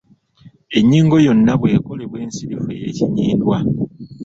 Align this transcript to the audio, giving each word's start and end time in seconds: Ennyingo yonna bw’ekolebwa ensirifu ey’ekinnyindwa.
Ennyingo 0.77 1.15
yonna 1.25 1.53
bw’ekolebwa 1.59 2.17
ensirifu 2.25 2.69
ey’ekinnyindwa. 2.75 3.57